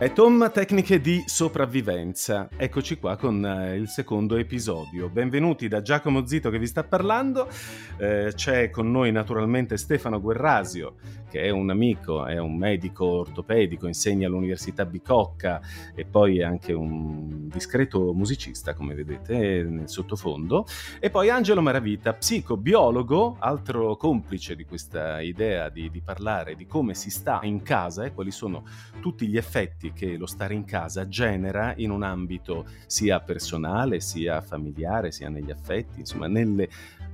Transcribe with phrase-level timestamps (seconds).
[0.00, 2.48] È Tom Tecniche di sopravvivenza.
[2.56, 5.10] Eccoci qua con eh, il secondo episodio.
[5.10, 7.46] Benvenuti da Giacomo Zito che vi sta parlando.
[7.98, 10.94] Eh, c'è con noi naturalmente Stefano Guerrasio,
[11.28, 15.60] che è un amico, è un medico ortopedico, insegna all'Università Bicocca
[15.94, 20.64] e poi è anche un discreto musicista, come vedete nel sottofondo.
[20.98, 26.94] E poi Angelo Maravita, psicobiologo, altro complice di questa idea di, di parlare di come
[26.94, 28.64] si sta in casa e quali sono
[29.02, 34.40] tutti gli effetti che lo stare in casa genera in un ambito sia personale, sia
[34.40, 36.68] familiare, sia negli affetti, insomma, nelle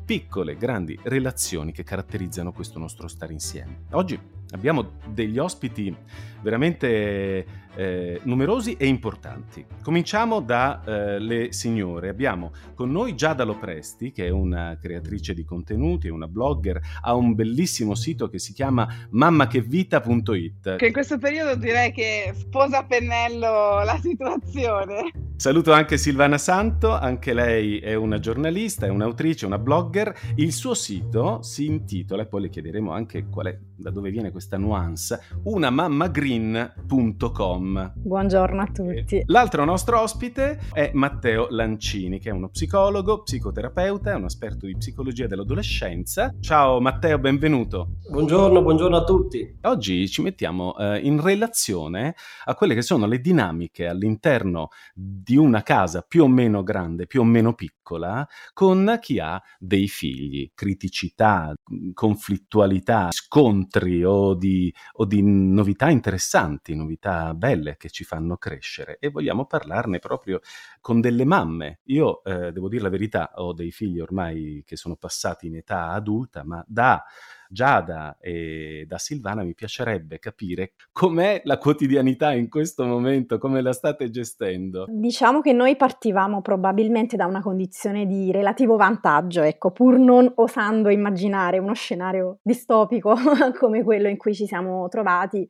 [0.06, 3.80] piccole, grandi relazioni che caratterizzano questo nostro stare insieme.
[3.90, 4.18] Oggi
[4.52, 5.94] abbiamo degli ospiti
[6.40, 9.66] veramente eh, numerosi e importanti.
[9.82, 12.08] Cominciamo dalle eh, signore.
[12.08, 17.34] Abbiamo con noi Giada Lopresti, che è una creatrice di contenuti, una blogger, ha un
[17.34, 20.76] bellissimo sito che si chiama mammachevita.it.
[20.76, 25.10] Che in questo periodo direi che sposa a pennello la situazione.
[25.36, 29.95] Saluto anche Silvana Santo, anche lei è una giornalista, è un'autrice, una blogger.
[30.34, 34.30] Il suo sito si intitola, e poi le chiederemo anche qual è, da dove viene
[34.30, 37.92] questa nuance, unamammagreen.com.
[37.96, 39.22] Buongiorno a tutti.
[39.24, 44.76] L'altro nostro ospite è Matteo Lancini, che è uno psicologo, psicoterapeuta, è un esperto di
[44.76, 46.34] psicologia dell'adolescenza.
[46.40, 47.92] Ciao Matteo, benvenuto.
[48.10, 49.56] Buongiorno, buongiorno a tutti.
[49.62, 55.62] Oggi ci mettiamo eh, in relazione a quelle che sono le dinamiche all'interno di una
[55.62, 61.54] casa più o meno grande, più o meno piccola, con chi ha dei figli, criticità,
[61.94, 69.10] conflittualità, scontri o di, o di novità interessanti, novità belle che ci fanno crescere e
[69.10, 70.40] vogliamo parlarne proprio
[70.80, 71.80] con delle mamme.
[71.84, 75.90] Io eh, devo dire la verità, ho dei figli ormai che sono passati in età
[75.90, 77.02] adulta, ma da
[77.48, 83.72] Giada e da Silvana mi piacerebbe capire com'è la quotidianità in questo momento, come la
[83.72, 84.86] state gestendo.
[84.88, 90.88] Diciamo che noi partivamo probabilmente da una condizione di relativo vantaggio, ecco, pur non osando
[90.88, 93.14] immaginare uno scenario distopico
[93.58, 95.46] come quello in cui ci siamo trovati.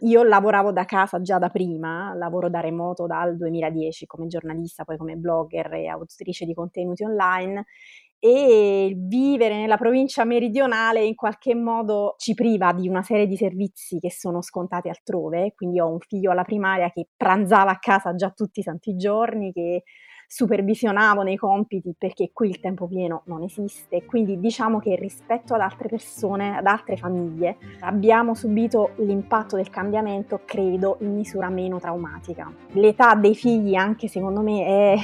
[0.00, 4.98] Io lavoravo da casa già da prima, lavoro da remoto dal 2010 come giornalista, poi
[4.98, 7.64] come blogger e autrice di contenuti online
[8.18, 13.98] e vivere nella provincia meridionale in qualche modo ci priva di una serie di servizi
[13.98, 18.30] che sono scontati altrove, quindi ho un figlio alla primaria che pranzava a casa già
[18.30, 19.82] tutti i santi giorni, che
[20.28, 25.60] supervisionavo nei compiti perché qui il tempo pieno non esiste, quindi diciamo che rispetto ad
[25.60, 32.52] altre persone, ad altre famiglie, abbiamo subito l'impatto del cambiamento, credo, in misura meno traumatica.
[32.72, 34.96] L'età dei figli anche secondo me è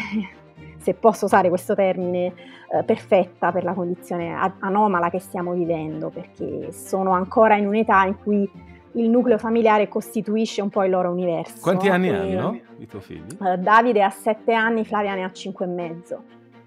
[0.83, 6.73] se posso usare questo termine, eh, perfetta per la condizione anomala che stiamo vivendo, perché
[6.73, 8.51] sono ancora in un'età in cui
[8.95, 11.61] il nucleo familiare costituisce un po' il loro universo.
[11.63, 13.27] Quanti anni e, hanno i tuoi figli?
[13.41, 16.23] Eh, Davide ha sette anni, Flavia ne ha cinque e mezzo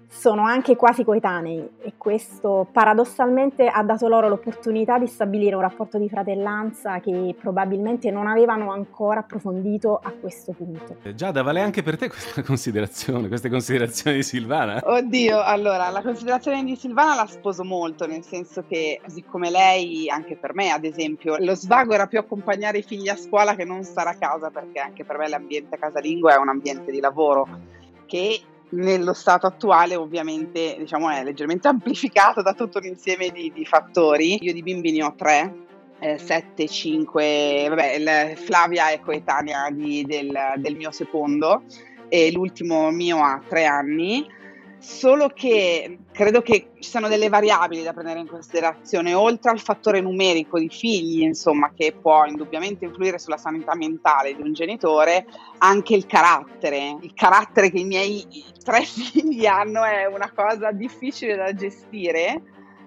[0.08, 5.98] sono anche quasi coetanei e questo paradossalmente ha dato loro l'opportunità di stabilire un rapporto
[5.98, 10.96] di fratellanza che probabilmente non avevano ancora approfondito a questo punto.
[11.02, 14.80] Eh, Giada, vale anche per te questa considerazione, queste considerazioni di Silvana?
[14.84, 20.08] Oddio, allora, la considerazione di Silvana la sposo molto, nel senso che così come lei,
[20.08, 23.64] anche per me ad esempio, lo svago era più accompagnare i figli a scuola che
[23.64, 27.46] non stare a casa, perché anche per me l'ambiente casalingo è un ambiente di lavoro
[28.06, 28.40] che
[28.70, 34.44] nello stato attuale ovviamente diciamo, è leggermente amplificato da tutto un insieme di, di fattori.
[34.44, 35.54] Io di bimbi ne ho tre,
[35.98, 41.62] 7, eh, 5, vabbè, Flavia è coetanea di, del, del mio secondo
[42.08, 44.26] e l'ultimo mio ha tre anni
[44.78, 50.00] solo che credo che ci siano delle variabili da prendere in considerazione, oltre al fattore
[50.00, 55.26] numerico di figli, insomma, che può indubbiamente influire sulla sanità mentale di un genitore,
[55.58, 56.96] anche il carattere.
[57.00, 58.26] Il carattere che i miei
[58.62, 62.42] tre figli hanno è una cosa difficile da gestire,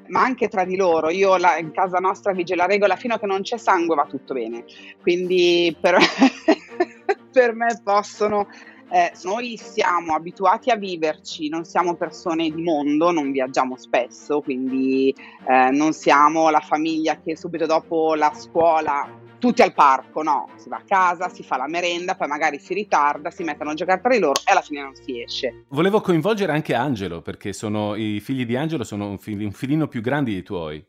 [0.08, 1.10] ma anche tra di loro.
[1.10, 4.06] Io la, in casa nostra vige la regola fino a che non c'è sangue va
[4.06, 4.66] tutto bene.
[5.02, 5.98] Quindi per,
[7.32, 8.48] per me possono
[8.92, 15.14] eh, noi siamo abituati a viverci, non siamo persone di mondo, non viaggiamo spesso, quindi
[15.48, 20.70] eh, non siamo la famiglia che subito dopo la scuola tutti al parco, no, si
[20.70, 24.02] va a casa, si fa la merenda, poi magari si ritarda, si mettono a giocare
[24.02, 25.64] tra di loro e alla fine non si esce.
[25.70, 29.88] Volevo coinvolgere anche Angelo, perché sono, i figli di Angelo sono un, fil- un filino
[29.88, 30.86] più grandi dei tuoi.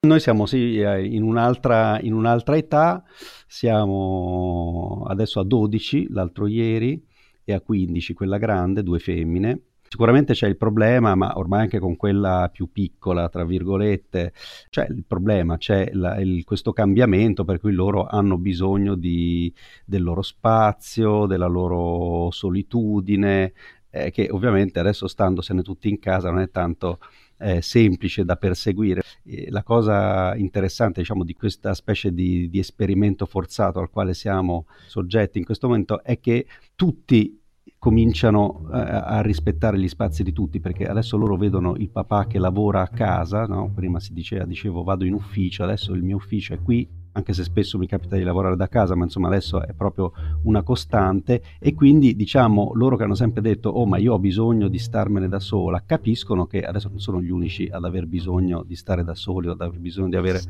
[0.00, 3.02] Noi siamo sì eh, in un'altra, in un'altra età,
[3.46, 7.02] siamo adesso a 12, l'altro ieri,
[7.48, 9.60] e a 15 quella grande, due femmine.
[9.88, 14.32] Sicuramente c'è il problema, ma ormai anche con quella più piccola, tra virgolette,
[14.68, 19.52] c'è il problema, c'è la, il, questo cambiamento per cui loro hanno bisogno di,
[19.84, 23.52] del loro spazio, della loro solitudine,
[23.90, 26.98] eh, che ovviamente adesso standosene tutti in casa non è tanto
[27.38, 29.02] eh, semplice da perseguire.
[29.24, 34.66] E la cosa interessante diciamo, di questa specie di, di esperimento forzato al quale siamo
[34.86, 37.40] soggetti in questo momento è che tutti
[37.78, 42.38] cominciano eh, a rispettare gli spazi di tutti perché adesso loro vedono il papà che
[42.38, 43.70] lavora a casa, no?
[43.74, 47.44] prima si diceva, dicevo vado in ufficio, adesso il mio ufficio è qui, anche se
[47.44, 51.42] spesso mi capita di lavorare da casa, ma insomma adesso è proprio una costante.
[51.58, 55.28] E quindi diciamo loro che hanno sempre detto oh ma io ho bisogno di starmene
[55.28, 59.14] da sola, capiscono che adesso non sono gli unici ad aver bisogno di stare da
[59.14, 60.40] soli o ad aver bisogno di avere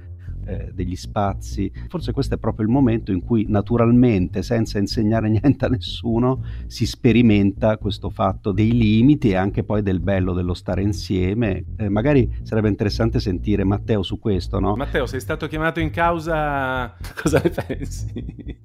[0.46, 1.70] eh, degli spazi.
[1.88, 6.86] Forse questo è proprio il momento in cui naturalmente, senza insegnare niente a nessuno, si
[6.86, 11.64] sperimenta questo fatto dei limiti e anche poi del bello dello stare insieme.
[11.76, 14.76] Eh, magari sarebbe interessante sentire Matteo su questo, no?
[14.76, 18.60] Matteo, sei stato chiamato in causa, cosa ne pensi?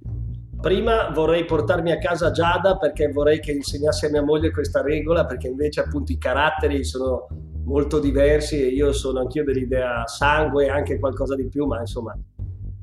[0.61, 5.25] Prima vorrei portarmi a casa Giada perché vorrei che insegnasse a mia moglie questa regola,
[5.25, 7.27] perché invece appunto i caratteri sono
[7.71, 12.13] molto diversi e io sono anch'io dell'idea sangue anche qualcosa di più, ma insomma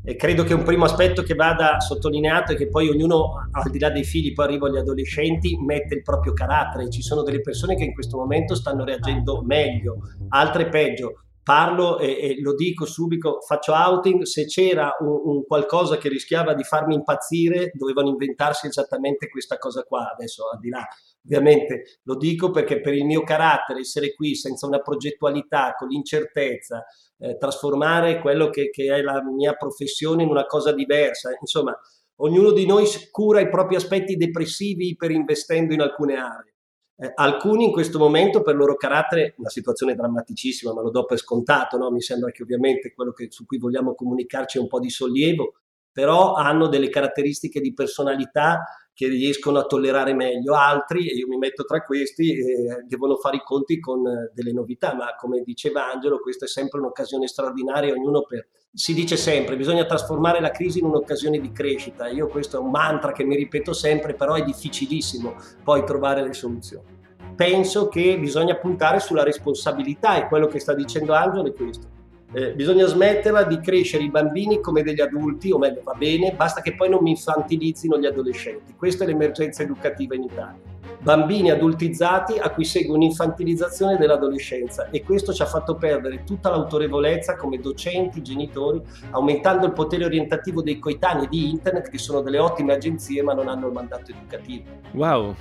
[0.08, 3.79] e credo che un primo aspetto che vada sottolineato è che poi ognuno, al di
[3.79, 6.88] là dei figli, poi arrivo agli adolescenti, mette il proprio carattere.
[6.88, 9.99] Ci sono delle persone che in questo momento stanno reagendo meglio,
[10.29, 11.25] altre peggio.
[11.48, 16.52] Parlo e, e lo dico subito, faccio outing, se c'era un, un, qualcosa che rischiava
[16.52, 20.12] di farmi impazzire, dovevano inventarsi esattamente questa cosa qua.
[20.12, 20.86] Adesso al di là
[21.24, 26.84] Ovviamente lo dico perché per il mio carattere essere qui senza una progettualità, con l'incertezza,
[27.18, 31.78] eh, trasformare quello che, che, è la mia professione in una cosa diversa, insomma,
[32.16, 36.54] ognuno di noi cura i propri aspetti depressivi per investendo in alcune aree.
[37.00, 41.18] Eh, alcuni in questo momento per loro carattere, una situazione drammaticissima, ma lo do per
[41.18, 41.92] scontato, no?
[41.92, 45.54] mi sembra che ovviamente quello che, su cui vogliamo comunicarci è un po' di sollievo,
[45.92, 48.64] però hanno delle caratteristiche di personalità
[48.98, 53.36] che riescono a tollerare meglio, altri, e io mi metto tra questi, eh, devono fare
[53.36, 57.94] i conti con eh, delle novità, ma come diceva Angelo, questa è sempre un'occasione straordinaria,
[57.94, 58.48] ognuno per...
[58.72, 62.70] Si dice sempre, bisogna trasformare la crisi in un'occasione di crescita, io questo è un
[62.70, 66.96] mantra che mi ripeto sempre, però è difficilissimo poi trovare le soluzioni.
[67.36, 71.97] Penso che bisogna puntare sulla responsabilità e quello che sta dicendo Angelo è questo
[72.32, 76.60] eh, bisogna smetterla di crescere i bambini come degli adulti, o meglio va bene, basta
[76.60, 78.75] che poi non mi infantilizzino gli adolescenti.
[78.76, 80.76] Questa è l'emergenza educativa in Italia.
[81.00, 87.36] Bambini adultizzati a cui segue un'infantilizzazione dell'adolescenza e questo ci ha fatto perdere tutta l'autorevolezza
[87.36, 92.75] come docenti, genitori, aumentando il potere orientativo dei coetanei di internet che sono delle ottime
[92.75, 94.64] agenzie ma non hanno il mandato educativo.
[94.92, 95.34] Wow,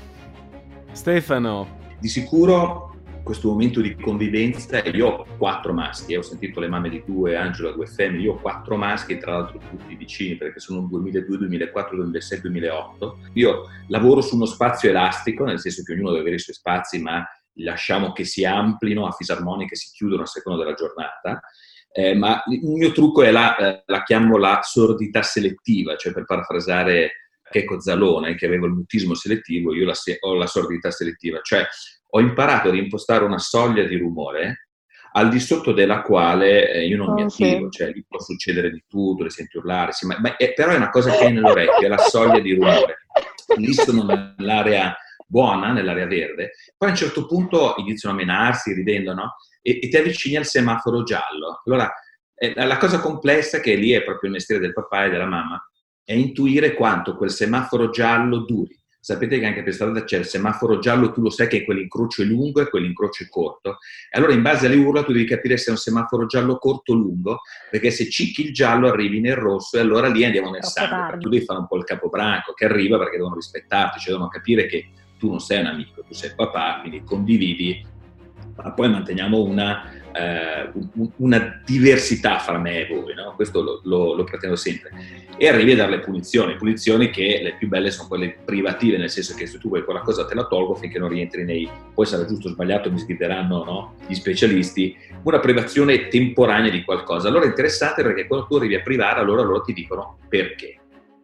[0.91, 1.75] Stefano.
[1.99, 2.86] Di sicuro
[3.27, 7.35] questo momento di convivenza, io ho quattro maschi, eh, ho sentito le mamme di due,
[7.35, 11.97] Angelo, due femmine, io ho quattro maschi, tra l'altro tutti vicini perché sono 2002, 2004,
[11.97, 13.19] 2006, 2008.
[13.33, 17.01] Io lavoro su uno spazio elastico, nel senso che ognuno deve avere i suoi spazi,
[17.01, 17.21] ma
[17.55, 21.41] lasciamo che si amplino a fisarmonie che si chiudono a seconda della giornata.
[21.91, 26.23] Eh, ma il mio trucco è la, eh, la chiamo la sordità selettiva, cioè per
[26.23, 27.11] parafrasare
[27.49, 31.65] Checco Zalone, che aveva il mutismo selettivo, io la, ho la sordità selettiva, cioè
[32.09, 34.67] ho imparato ad impostare una soglia di rumore
[35.17, 37.79] al di sotto della quale eh, io non oh, mi attivo, sì.
[37.79, 40.75] cioè lì può succedere di tutto, le senti urlare, sì, ma, ma è, però è
[40.75, 43.05] una cosa che è nell'orecchio, è la soglia di rumore.
[43.55, 49.13] Lì sono nell'area buona, nell'area verde, poi a un certo punto iniziano a menarsi, ridendo,
[49.13, 49.35] no?
[49.61, 51.61] E, e ti avvicini al semaforo giallo.
[51.65, 51.91] Allora,
[52.35, 55.59] eh, la cosa complessa, che lì è proprio il mestiere del papà e della mamma,
[56.03, 58.76] è intuire quanto quel semaforo giallo duri
[59.13, 62.25] sapete che anche per strada c'è il semaforo giallo, tu lo sai che quell'incrocio è
[62.25, 63.77] lungo e quell'incrocio è corto.
[64.11, 66.91] E allora in base alle urla tu devi capire se è un semaforo giallo corto
[66.91, 67.39] o lungo,
[67.71, 71.19] perché se cicchi il giallo arrivi nel rosso e allora lì andiamo nel sangue.
[71.19, 74.65] Tu devi fare un po' il capobranco che arriva perché devono rispettarti, cioè devono capire
[74.65, 77.81] che tu non sei un amico, tu sei papà, quindi condividi,
[78.57, 80.71] ma poi manteniamo una eh,
[81.17, 83.33] una diversità fra me e voi, no?
[83.35, 84.91] questo lo, lo, lo, pretendo sempre.
[85.37, 89.09] E arrivi a dare le punizioni, punizioni che le più belle sono quelle privative, nel
[89.09, 92.05] senso che se tu vuoi quella cosa te la tolgo finché non rientri nei, poi
[92.05, 93.95] sarà giusto o sbagliato, mi sgrideranno no?
[94.07, 97.27] gli specialisti, una privazione temporanea di qualcosa.
[97.27, 100.79] Allora è interessante perché quando tu arrivi a privare, allora loro ti dicono perché.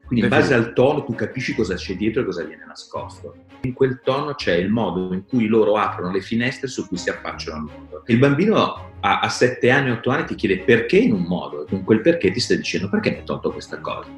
[0.06, 3.36] Quindi in base al tono tu capisci cosa c'è dietro e cosa viene nascosto.
[3.62, 7.10] In quel tono c'è il modo in cui loro aprono le finestre su cui si
[7.10, 8.04] affacciano al mondo.
[8.08, 11.70] Il bambino a, a 7 anni, 8 anni ti chiede perché in un modo e
[11.70, 14.10] con quel perché ti sta dicendo perché mi hai tolto questa cosa.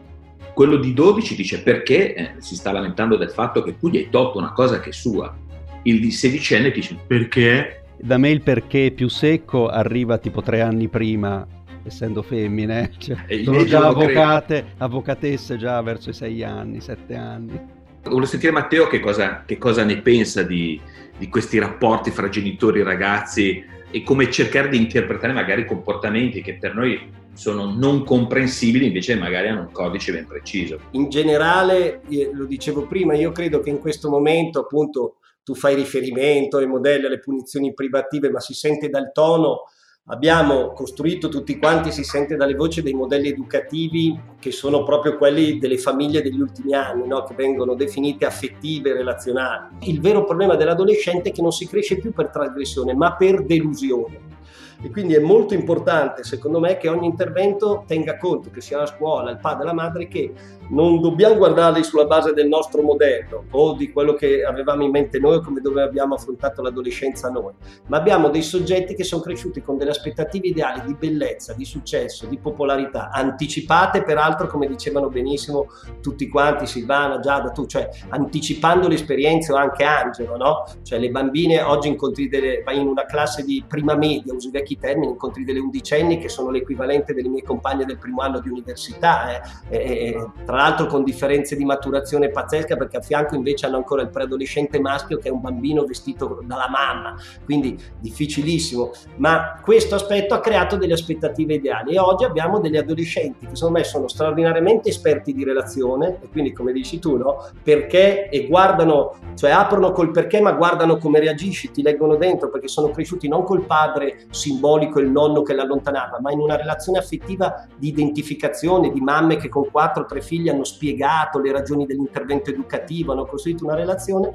[0.53, 4.09] Quello di 12 dice perché eh, si sta lamentando del fatto che tu gli hai
[4.09, 5.35] tolto una cosa che è sua.
[5.83, 7.83] il sedicenne ti dice perché?
[7.97, 11.45] Da me il perché più secco arriva tipo tre anni prima
[11.85, 17.73] essendo femmine, cioè, sono già avvocate, avvocatesse già verso i sei anni, sette anni.
[18.03, 20.79] Volevo sentire Matteo che cosa, che cosa ne pensa di,
[21.17, 26.57] di, questi rapporti fra genitori e ragazzi e come cercare di interpretare magari comportamenti che
[26.57, 30.79] per noi sono non comprensibili, invece magari hanno un codice ben preciso.
[30.91, 32.01] In generale,
[32.33, 37.05] lo dicevo prima, io credo che in questo momento appunto tu fai riferimento ai modelli,
[37.05, 39.63] alle punizioni privative, ma si sente dal tono
[40.07, 45.57] abbiamo costruito tutti quanti, si sente dalle voci, dei modelli educativi che sono proprio quelli
[45.57, 47.23] delle famiglie degli ultimi anni, no?
[47.23, 49.77] che vengono definite affettive relazionali.
[49.89, 54.34] Il vero problema dell'adolescente è che non si cresce più per trasgressione, ma per delusione.
[54.81, 58.85] E quindi è molto importante, secondo me, che ogni intervento tenga conto, che sia la
[58.85, 60.33] scuola, il padre, la madre, che
[60.69, 65.19] non dobbiamo guardarli sulla base del nostro modello o di quello che avevamo in mente
[65.19, 67.53] noi o come dove abbiamo affrontato l'adolescenza noi,
[67.87, 72.25] ma abbiamo dei soggetti che sono cresciuti con delle aspettative ideali di bellezza, di successo,
[72.25, 75.67] di popolarità, anticipate peraltro, come dicevano benissimo
[76.01, 80.63] tutti quanti, Silvana, Giada, tu, cioè anticipando le esperienze o anche Angelo, no?
[80.81, 84.77] Cioè le bambine oggi incontri delle, vai in una classe di prima media, usi vecchi
[84.77, 89.43] termini, incontri delle undicenni che sono l'equivalente delle mie compagne del primo anno di università,
[89.69, 89.77] eh?
[89.77, 94.09] e, tra l'altro con differenze di maturazione pazzesca perché a fianco invece hanno ancora il
[94.09, 100.39] preadolescente maschio che è un bambino vestito dalla mamma, quindi difficilissimo, ma questo aspetto ha
[100.39, 105.33] creato delle aspettative ideali e oggi abbiamo degli adolescenti che secondo me sono straordinariamente esperti
[105.33, 107.47] di relazione e quindi come dici tu, no?
[107.61, 112.67] Perché e guardano, cioè aprono col perché ma guardano come reagisci, ti leggono dentro perché
[112.67, 114.54] sono cresciuti non col padre simbolico,
[114.99, 119.69] il nonno che l'allontanava, ma in una relazione affettiva di identificazione di mamme che con
[119.69, 124.31] quattro o tre figli hanno spiegato le ragioni dell'intervento educativo, hanno costruito una relazione,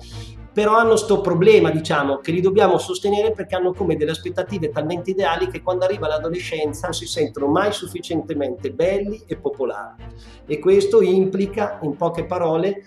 [0.52, 5.10] però hanno questo problema, diciamo, che li dobbiamo sostenere perché hanno come delle aspettative talmente
[5.10, 10.02] ideali che quando arriva l'adolescenza non si sentono mai sufficientemente belli e popolari.
[10.46, 12.84] E questo implica, in poche parole,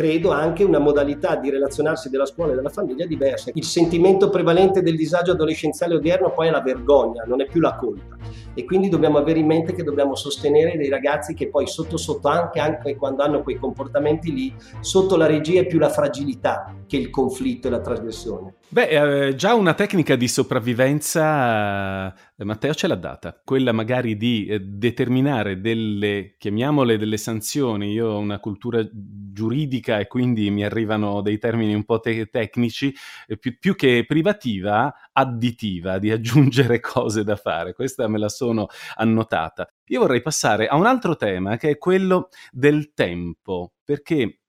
[0.00, 3.50] credo anche una modalità di relazionarsi della scuola e della famiglia diversa.
[3.52, 7.76] Il sentimento prevalente del disagio adolescenziale odierno poi è la vergogna, non è più la
[7.76, 8.16] colpa.
[8.54, 12.28] E quindi dobbiamo avere in mente che dobbiamo sostenere dei ragazzi che poi sotto sotto,
[12.28, 16.96] anche, anche quando hanno quei comportamenti lì, sotto la regia è più la fragilità che
[16.96, 18.54] il conflitto e la trasgressione.
[18.72, 24.46] Beh, eh, già una tecnica di sopravvivenza eh, Matteo ce l'ha data, quella magari di
[24.46, 31.20] eh, determinare delle, chiamiamole delle sanzioni, io ho una cultura giuridica e quindi mi arrivano
[31.20, 32.94] dei termini un po' te- tecnici,
[33.26, 38.68] eh, più, più, che privativa, additiva, di aggiungere cose da fare, questa me la sono
[38.96, 39.68] annotata.
[39.86, 44.39] Io vorrei passare a un altro tema che è quello del tempo, perché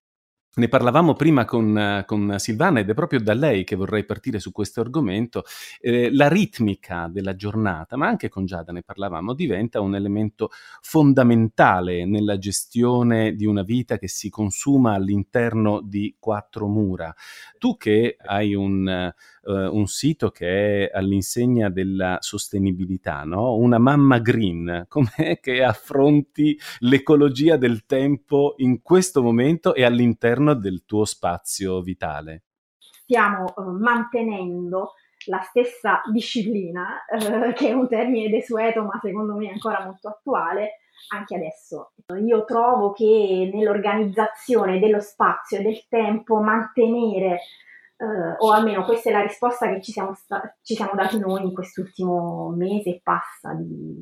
[0.54, 4.52] ne parlavamo prima con, con, Silvana ed è proprio da lei che vorrei partire su
[4.52, 5.44] questo argomento.
[5.80, 10.50] Eh, la ritmica della giornata, ma anche con Giada ne parlavamo, diventa un elemento
[10.82, 17.14] fondamentale nella gestione di una vita che si consuma all'interno di quattro mura.
[17.58, 23.56] Tu che hai un, uh, un sito che è all'insegna della sostenibilità, no?
[23.56, 30.86] una mamma green, com'è che affronti l'ecologia del tempo in questo momento e all'interno del
[30.86, 32.44] tuo spazio vitale?
[32.78, 34.94] Stiamo uh, mantenendo
[35.26, 40.80] la stessa disciplina, uh, che è un termine desueto ma secondo me ancora molto attuale,
[41.10, 41.94] anche adesso.
[42.20, 47.40] Io trovo che nell'organizzazione dello spazio e del tempo mantenere
[48.02, 51.44] Uh, o almeno questa è la risposta che ci siamo, sta- ci siamo dati noi
[51.44, 53.96] in quest'ultimo mese e passa di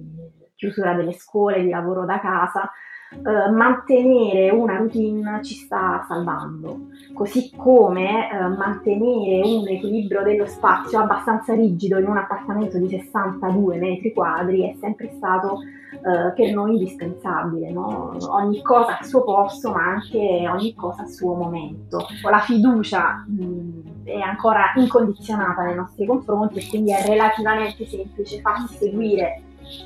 [0.56, 2.72] chiusura delle scuole, di lavoro da casa,
[3.12, 11.00] uh, mantenere una routine ci sta salvando, così come uh, mantenere un equilibrio dello spazio
[11.00, 15.60] abbastanza rigido in un appartamento di 62 metri quadri è sempre stato
[15.92, 18.16] eh, per noi indispensabile, no?
[18.30, 22.06] ogni cosa al suo posto ma anche ogni cosa al suo momento.
[22.30, 28.78] La fiducia mh, è ancora incondizionata nei nostri confronti e quindi è relativamente semplice farsi
[28.78, 29.42] seguire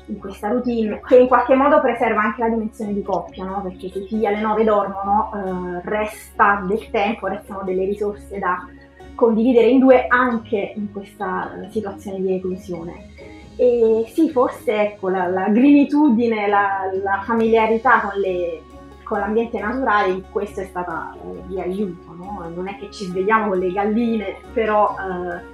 [0.06, 3.62] in questa routine che in qualche modo preserva anche la dimensione di coppia, no?
[3.62, 8.66] perché se i figli alle 9 dormono eh, resta del tempo, restano delle risorse da
[9.14, 13.12] condividere in due anche in questa eh, situazione di reclusione.
[13.56, 18.62] E sì, forse ecco, la, la grinitudine, la, la familiarità con, le,
[19.04, 22.50] con, l'ambiente naturale in questo è stata eh, di aiuto, no?
[22.52, 25.53] non è che ci svegliamo con le galline, però eh,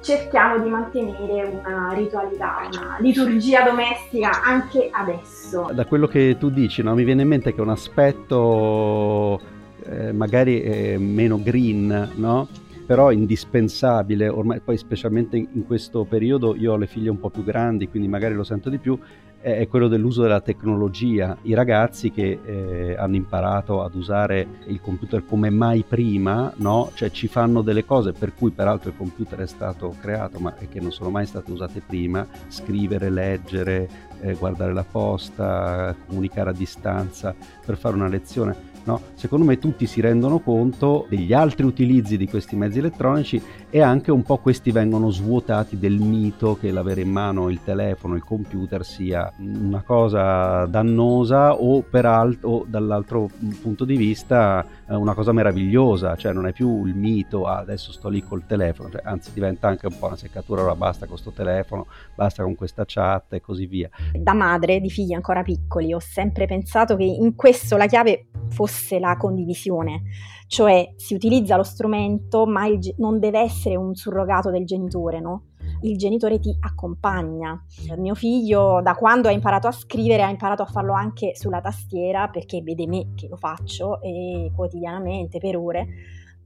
[0.00, 5.70] cerchiamo di mantenere una ritualità, una liturgia domestica anche adesso.
[5.72, 6.94] Da quello che tu dici, no?
[6.94, 9.40] mi viene in mente che un aspetto
[9.84, 12.48] eh, magari eh, meno green, no?
[12.88, 17.44] Però indispensabile, ormai poi specialmente in questo periodo io ho le figlie un po' più
[17.44, 18.98] grandi, quindi magari lo sento di più,
[19.40, 21.36] è quello dell'uso della tecnologia.
[21.42, 26.90] I ragazzi che eh, hanno imparato ad usare il computer come mai prima, no?
[26.94, 30.80] cioè ci fanno delle cose per cui peraltro il computer è stato creato ma che
[30.80, 33.86] non sono mai state usate prima, scrivere, leggere,
[34.22, 37.34] eh, guardare la posta, comunicare a distanza
[37.66, 39.02] per fare una lezione No?
[39.12, 44.10] Secondo me tutti si rendono conto degli altri utilizzi di questi mezzi elettronici e anche
[44.10, 48.82] un po' questi vengono svuotati del mito che l'avere in mano il telefono, il computer
[48.86, 53.28] sia una cosa dannosa o, peraltro, o dall'altro
[53.60, 58.08] punto di vista una cosa meravigliosa, cioè non è più il mito ah, adesso sto
[58.08, 61.30] lì col telefono, cioè, anzi diventa anche un po' una seccatura, ora basta con questo
[61.30, 63.90] telefono, basta con questa chat e così via.
[64.14, 68.98] Da madre di figli ancora piccoli ho sempre pensato che in questo la chiave fosse
[68.98, 70.02] la condivisione,
[70.46, 75.42] cioè si utilizza lo strumento ma il, non deve essere un surrogato del genitore, no?
[75.82, 77.60] il genitore ti accompagna.
[77.96, 82.28] Mio figlio da quando ha imparato a scrivere ha imparato a farlo anche sulla tastiera
[82.28, 85.86] perché vede me che lo faccio e quotidianamente per ore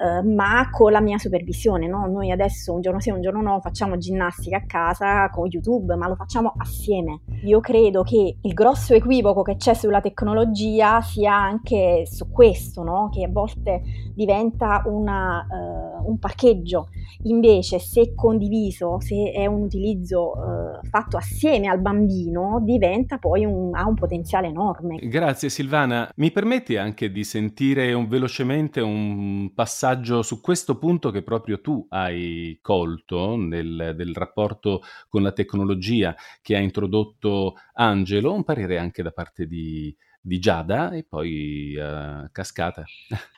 [0.03, 1.87] eh, ma con la mia supervisione.
[1.87, 2.07] No?
[2.07, 6.09] Noi adesso un giorno sì, un giorno no, facciamo ginnastica a casa con YouTube, ma
[6.09, 7.21] lo facciamo assieme.
[7.45, 13.11] Io credo che il grosso equivoco che c'è sulla tecnologia sia anche su questo, no?
[13.13, 13.83] che a volte
[14.13, 16.89] diventa una, uh, un parcheggio.
[17.25, 23.71] Invece, se condiviso, se è un utilizzo uh, fatto assieme al bambino, diventa poi un,
[23.75, 24.97] ha un potenziale enorme.
[24.97, 26.11] Grazie Silvana.
[26.17, 31.61] Mi permetti anche di sentire un, velocemente un passaggio passaggio su questo punto che proprio
[31.61, 38.79] tu hai colto nel, del rapporto con la tecnologia che ha introdotto Angelo, un parere
[38.79, 42.85] anche da parte di, di Giada e poi uh, cascata.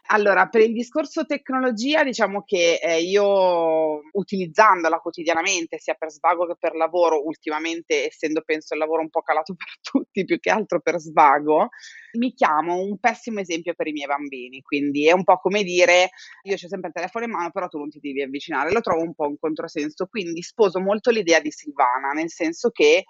[0.09, 6.57] Allora, per il discorso tecnologia, diciamo che eh, io utilizzandola quotidianamente, sia per svago che
[6.59, 10.81] per lavoro, ultimamente essendo penso il lavoro un po' calato per tutti, più che altro
[10.81, 11.71] per svago,
[12.19, 14.61] mi chiamo un pessimo esempio per i miei bambini.
[14.61, 16.11] Quindi è un po' come dire,
[16.43, 18.73] io ho sempre il telefono in mano, però tu non ti devi avvicinare.
[18.73, 20.07] Lo trovo un po' un controsenso.
[20.07, 23.05] Quindi sposo molto l'idea di Silvana, nel senso che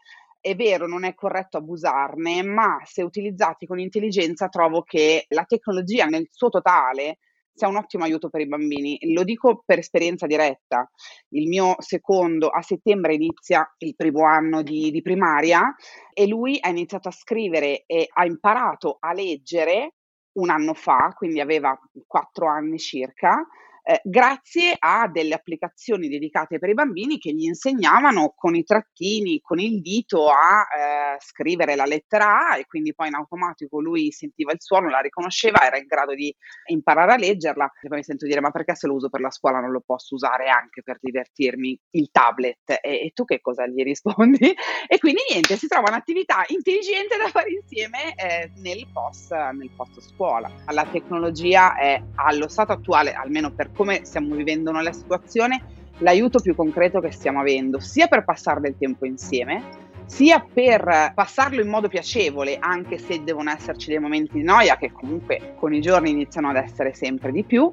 [0.44, 6.04] è vero, non è corretto abusarne, ma se utilizzati con intelligenza trovo che la tecnologia
[6.04, 7.16] nel suo totale
[7.50, 8.98] sia un ottimo aiuto per i bambini.
[9.14, 10.86] Lo dico per esperienza diretta.
[11.30, 15.74] Il mio secondo a settembre inizia il primo anno di, di primaria
[16.12, 19.94] e lui ha iniziato a scrivere e ha imparato a leggere
[20.32, 21.74] un anno fa, quindi aveva
[22.06, 23.46] quattro anni circa,
[23.86, 29.40] eh, grazie a delle applicazioni dedicate per i bambini che gli insegnavano con i trattini,
[29.42, 34.10] con il dito a eh, scrivere la lettera A e quindi poi in automatico lui
[34.10, 36.34] sentiva il suono, la riconosceva, era in grado di
[36.70, 37.70] imparare a leggerla.
[37.82, 39.82] E poi mi sento dire ma perché se lo uso per la scuola non lo
[39.84, 42.78] posso usare anche per divertirmi il tablet?
[42.80, 44.54] E, e tu che cosa gli rispondi?
[44.86, 50.00] e quindi niente, si trova un'attività intelligente da fare insieme eh, nel, post, nel post
[50.00, 50.50] scuola.
[50.70, 55.62] La tecnologia è allo stato attuale, almeno per come stiamo vivendo noi la situazione,
[55.98, 61.60] l'aiuto più concreto che stiamo avendo, sia per passare del tempo insieme, sia per passarlo
[61.60, 65.80] in modo piacevole, anche se devono esserci dei momenti di noia che comunque con i
[65.80, 67.72] giorni iniziano ad essere sempre di più,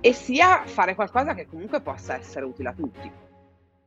[0.00, 3.10] e sia fare qualcosa che comunque possa essere utile a tutti.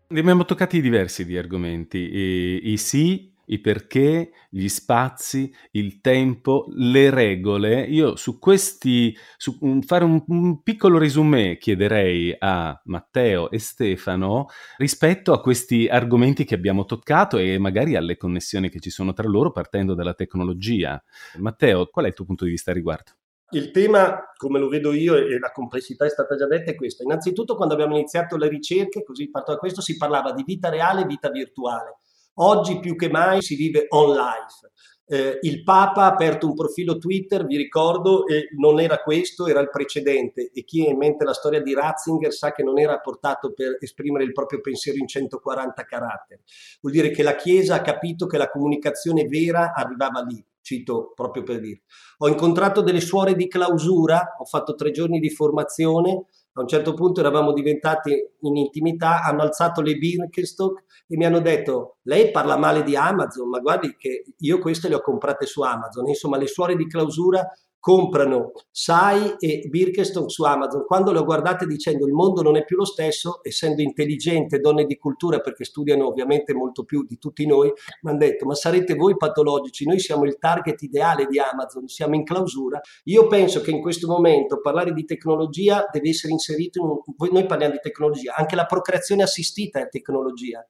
[0.07, 7.81] Abbiamo toccati diversi di argomenti, i sì i perché, gli spazi, il tempo, le regole.
[7.81, 14.47] Io su questi, su un, fare un, un piccolo resume chiederei a Matteo e Stefano
[14.77, 19.27] rispetto a questi argomenti che abbiamo toccato e magari alle connessioni che ci sono tra
[19.27, 21.01] loro partendo dalla tecnologia.
[21.37, 23.11] Matteo, qual è il tuo punto di vista a riguardo?
[23.53, 27.03] Il tema, come lo vedo io, e la complessità è stata già detta, è questo.
[27.03, 31.01] Innanzitutto, quando abbiamo iniziato le ricerche, così parto da questo, si parlava di vita reale
[31.01, 31.97] e vita virtuale.
[32.43, 34.71] Oggi più che mai si vive on life.
[35.05, 39.59] Eh, il Papa ha aperto un profilo Twitter, vi ricordo, e non era questo, era
[39.59, 40.49] il precedente.
[40.51, 43.77] E chi ha in mente la storia di Ratzinger sa che non era portato per
[43.79, 46.41] esprimere il proprio pensiero in 140 caratteri.
[46.81, 51.43] Vuol dire che la Chiesa ha capito che la comunicazione vera arrivava lì cito proprio
[51.43, 51.81] per dire.
[52.19, 56.93] Ho incontrato delle suore di clausura, ho fatto tre giorni di formazione, a un certo
[56.93, 58.11] punto eravamo diventati
[58.41, 63.49] in intimità, hanno alzato le Birkenstock e mi hanno detto lei parla male di Amazon,
[63.49, 66.07] ma guardi che io queste le ho comprate su Amazon.
[66.07, 67.47] Insomma, le suore di clausura
[67.81, 70.85] comprano SAI e Birkenstock su Amazon.
[70.85, 74.85] Quando le ho guardate dicendo il mondo non è più lo stesso, essendo intelligente, donne
[74.85, 78.93] di cultura, perché studiano ovviamente molto più di tutti noi, mi hanno detto ma sarete
[78.93, 82.79] voi patologici, noi siamo il target ideale di Amazon, siamo in clausura.
[83.05, 87.31] Io penso che in questo momento parlare di tecnologia deve essere inserito in un...
[87.31, 90.63] Noi parliamo di tecnologia, anche la procreazione assistita è tecnologia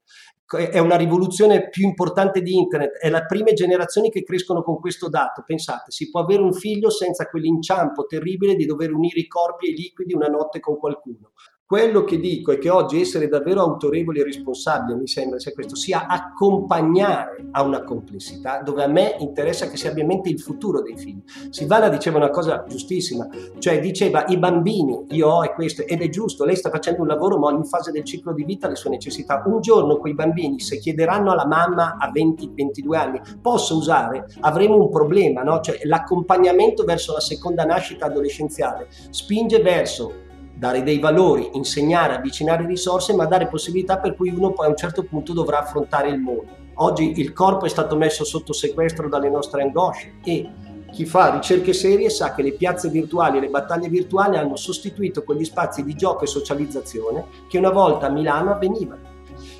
[0.57, 5.09] è una rivoluzione più importante di internet, è le prime generazioni che crescono con questo
[5.09, 5.43] dato.
[5.45, 9.71] Pensate, si può avere un figlio senza quell'inciampo terribile di dover unire i corpi e
[9.71, 11.31] i liquidi una notte con qualcuno.
[11.71, 15.77] Quello che dico è che oggi essere davvero autorevoli e responsabili, mi sembra sia questo,
[15.77, 20.41] sia accompagnare a una complessità dove a me interessa che si abbia in mente il
[20.41, 21.23] futuro dei figli.
[21.49, 23.25] Silvana diceva una cosa giustissima,
[23.57, 27.07] cioè diceva i bambini, io ho e questo, ed è giusto, lei sta facendo un
[27.07, 29.41] lavoro ma ogni fase del ciclo di vita ha le sue necessità.
[29.45, 34.89] Un giorno quei bambini, se chiederanno alla mamma a 20-22 anni, posso usare, avremo un
[34.89, 35.61] problema, no?
[35.61, 40.20] Cioè l'accompagnamento verso la seconda nascita adolescenziale spinge verso
[40.61, 44.75] dare dei valori, insegnare, avvicinare risorse, ma dare possibilità per cui uno poi a un
[44.75, 46.55] certo punto dovrà affrontare il mondo.
[46.75, 50.47] Oggi il corpo è stato messo sotto sequestro dalle nostre angosce e
[50.91, 55.23] chi fa ricerche serie sa che le piazze virtuali e le battaglie virtuali hanno sostituito
[55.23, 59.09] quegli spazi di gioco e socializzazione che una volta a Milano avvenivano.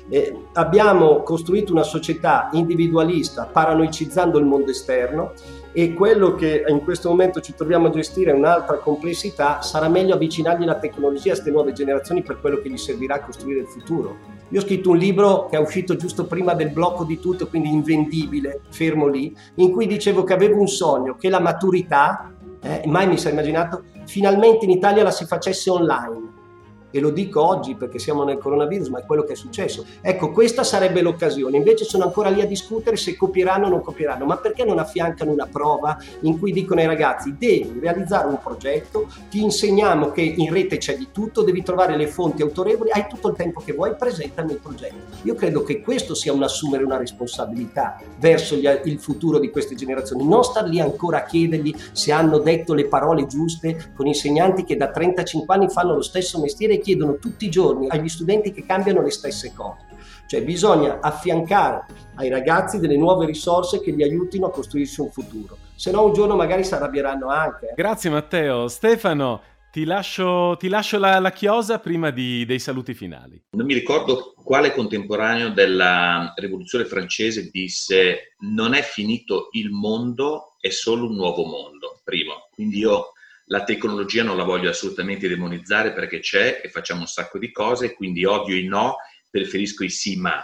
[0.08, 5.32] Eh, abbiamo costruito una società individualista paranoicizzando il mondo esterno
[5.72, 10.14] e quello che in questo momento ci troviamo a gestire è un'altra complessità, sarà meglio
[10.14, 13.68] avvicinargli la tecnologia a queste nuove generazioni per quello che gli servirà a costruire il
[13.68, 14.16] futuro.
[14.50, 17.70] Io ho scritto un libro che è uscito giusto prima del blocco di tutto, quindi
[17.70, 22.30] invendibile, fermo lì, in cui dicevo che avevo un sogno, che la maturità,
[22.60, 26.40] eh, mai mi sono immaginato, finalmente in Italia la si facesse online
[26.92, 29.84] e lo dico oggi perché siamo nel coronavirus, ma è quello che è successo.
[30.00, 31.56] Ecco, questa sarebbe l'occasione.
[31.56, 35.32] Invece sono ancora lì a discutere se copieranno o non copieranno, ma perché non affiancano
[35.32, 40.52] una prova in cui dicono ai ragazzi devi realizzare un progetto, ti insegniamo che in
[40.52, 43.94] rete c'è di tutto, devi trovare le fonti autorevoli, hai tutto il tempo che vuoi,
[43.96, 44.94] presentami il progetto.
[45.22, 49.74] Io credo che questo sia un assumere una responsabilità verso gli, il futuro di queste
[49.74, 54.64] generazioni, non star lì ancora a chiedergli se hanno detto le parole giuste con insegnanti
[54.64, 58.66] che da 35 anni fanno lo stesso mestiere chiedono tutti i giorni agli studenti che
[58.66, 59.86] cambiano le stesse cose.
[60.26, 65.56] Cioè bisogna affiancare ai ragazzi delle nuove risorse che li aiutino a costruirsi un futuro.
[65.74, 67.72] Se no un giorno magari si arrabbieranno anche.
[67.74, 68.68] Grazie Matteo.
[68.68, 69.40] Stefano,
[69.72, 73.42] ti lascio, ti lascio la, la, chiosa prima di, dei saluti finali.
[73.52, 80.68] Non mi ricordo quale contemporaneo della rivoluzione francese disse non è finito il mondo, è
[80.68, 82.00] solo un nuovo mondo.
[82.04, 83.11] Primo, quindi io
[83.52, 87.92] la tecnologia non la voglio assolutamente demonizzare perché c'è e facciamo un sacco di cose,
[87.92, 88.96] quindi odio i no,
[89.28, 90.42] preferisco i sì ma.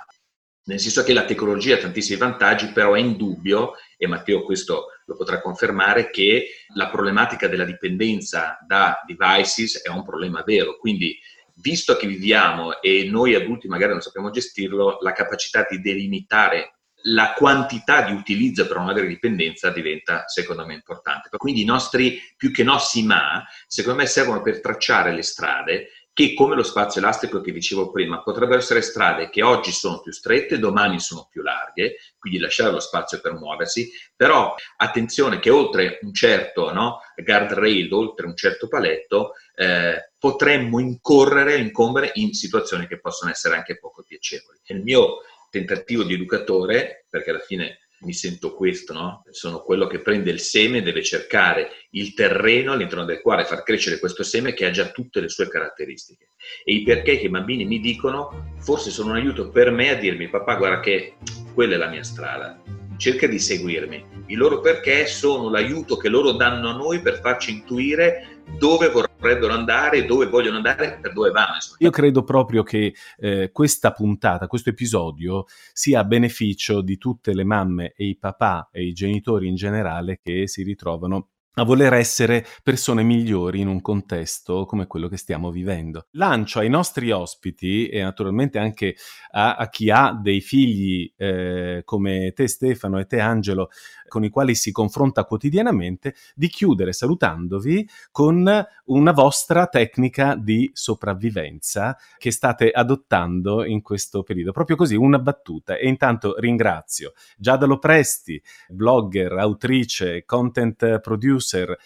[0.65, 5.17] Nel senso che la tecnologia ha tantissimi vantaggi, però è indubbio, e Matteo questo lo
[5.17, 10.77] potrà confermare, che la problematica della dipendenza da devices è un problema vero.
[10.77, 11.19] Quindi,
[11.63, 17.33] visto che viviamo e noi adulti magari non sappiamo gestirlo, la capacità di delimitare la
[17.35, 21.29] quantità di utilizzo per non avere dipendenza diventa secondo me importante.
[21.37, 26.35] Quindi i nostri, più che nostri ma, secondo me servono per tracciare le strade che
[26.35, 30.59] come lo spazio elastico che dicevo prima, potrebbero essere strade che oggi sono più strette,
[30.59, 36.13] domani sono più larghe, quindi lasciare lo spazio per muoversi, però attenzione che oltre un
[36.13, 43.31] certo no, guardrail, oltre un certo paletto, eh, potremmo incorrere, incombere in situazioni che possono
[43.31, 44.59] essere anche poco piacevoli.
[44.65, 45.19] Il mio
[45.51, 49.25] tentativo di educatore, perché alla fine mi sento questo, no?
[49.31, 53.63] Sono quello che prende il seme e deve cercare il terreno all'interno del quale far
[53.63, 56.29] crescere questo seme che ha già tutte le sue caratteristiche.
[56.65, 59.95] E i perché che i bambini mi dicono forse sono un aiuto per me a
[59.95, 61.15] dirmi papà guarda che
[61.55, 62.63] quella è la mia strada,
[62.97, 64.05] cerca di seguirmi.
[64.27, 69.53] I loro perché sono l'aiuto che loro danno a noi per farci intuire dove vorrebbero
[69.53, 71.55] andare, dove vogliono andare, per dove vanno.
[71.55, 71.77] Insomma.
[71.81, 77.45] Io credo proprio che eh, questa puntata, questo episodio, sia a beneficio di tutte le
[77.45, 82.47] mamme e i papà e i genitori in generale che si ritrovano a voler essere
[82.63, 86.07] persone migliori in un contesto come quello che stiamo vivendo.
[86.13, 88.95] Lancio ai nostri ospiti e naturalmente anche
[89.33, 93.71] a, a chi ha dei figli eh, come te Stefano e te Angelo
[94.09, 101.97] con i quali si confronta quotidianamente, di chiudere salutandovi con una vostra tecnica di sopravvivenza
[102.17, 104.53] che state adottando in questo periodo.
[104.53, 105.77] Proprio così, una battuta.
[105.77, 111.38] E intanto ringrazio Giada Lopresti, blogger, autrice, content producer.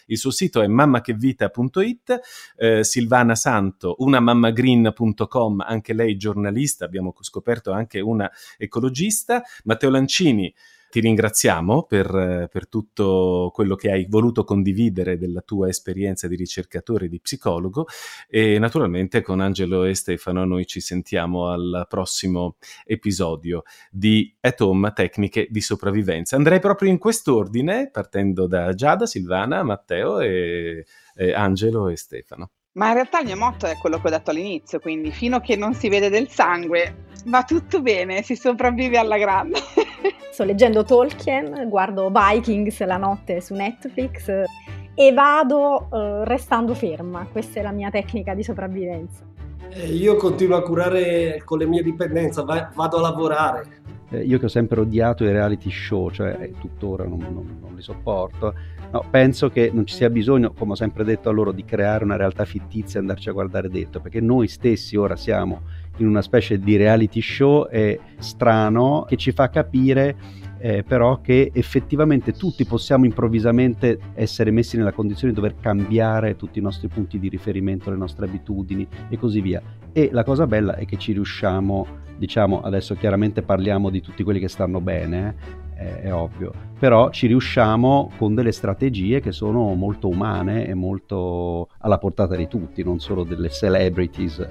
[0.06, 2.20] Il suo sito è mammachevita.it,
[2.56, 10.52] eh, Silvana Santo, unamammagreen.com, anche lei giornalista, abbiamo scoperto anche una ecologista, Matteo Lancini,
[10.92, 17.06] Ti ringraziamo per, per tutto quello che hai voluto condividere della tua esperienza di ricercatore
[17.06, 17.86] e di psicologo
[18.28, 24.92] e naturalmente con Angelo e Stefano noi ci sentiamo al prossimo episodio di At Home
[24.92, 26.36] Tecniche di sopravvivenza.
[26.36, 32.50] Andrei proprio in quest'ordine, partendo da Giada, Silvana, Matteo e, e Angelo e Stefano.
[32.72, 35.40] Ma in realtà il mio motto è quello che ho detto all'inizio, quindi fino a
[35.40, 39.58] che non si vede del sangue va tutto bene, si sopravvive alla grande.
[40.32, 44.30] Sto leggendo Tolkien, guardo Vikings la notte su Netflix
[44.94, 47.26] e vado uh, restando ferma.
[47.30, 49.26] Questa è la mia tecnica di sopravvivenza.
[49.68, 53.66] Eh, io continuo a curare con le mie dipendenze, va- vado a lavorare.
[54.08, 57.82] Eh, io che ho sempre odiato i reality show, cioè tuttora non, non, non li
[57.82, 58.54] sopporto,
[58.92, 62.04] No, penso che non ci sia bisogno, come ho sempre detto a loro, di creare
[62.04, 65.62] una realtà fittizia e andarci a guardare dentro, perché noi stessi ora siamo
[65.98, 70.16] in una specie di reality show eh, strano che ci fa capire
[70.64, 76.60] eh, però che effettivamente tutti possiamo improvvisamente essere messi nella condizione di dover cambiare tutti
[76.60, 79.60] i nostri punti di riferimento, le nostre abitudini e così via.
[79.90, 84.38] E la cosa bella è che ci riusciamo, diciamo, adesso chiaramente parliamo di tutti quelli
[84.38, 85.34] che stanno bene,
[85.74, 91.68] è, è, ovvio, però ci riusciamo con delle strategie che sono molto umane e molto
[91.78, 94.46] alla portata di tutti, non solo delle celebrities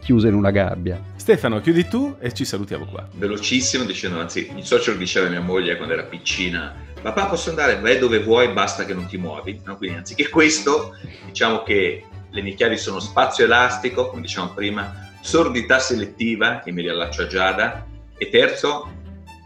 [0.00, 1.02] chiuse in una gabbia.
[1.16, 3.08] Stefano, chiudi tu e ci salutiamo qua.
[3.14, 7.78] Velocissimo dicendo, anzi, il social diceva a mia moglie quando era piccina, papà posso andare,
[7.80, 9.60] vai dove vuoi, basta che non ti muovi.
[9.64, 9.76] No?
[9.76, 15.78] Quindi anziché questo, diciamo che le mie chiavi sono spazio elastico, come diciamo prima, sordità
[15.78, 18.98] selettiva, che mi riallaccio a Giada, e terzo,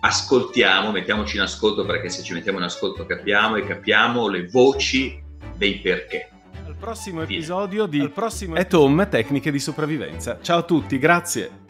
[0.04, 5.22] ascoltiamo, mettiamoci in ascolto perché se ci mettiamo in ascolto capiamo e capiamo le voci
[5.56, 6.28] dei perché.
[6.66, 10.38] Al prossimo episodio di Al prossimo At Home Tecniche di sopravvivenza.
[10.42, 11.63] Ciao a tutti, grazie.